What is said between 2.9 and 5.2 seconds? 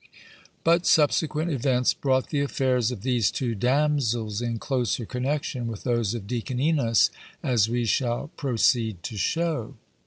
these two damsels in closer